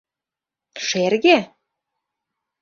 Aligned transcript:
—Шерге? 0.85 1.37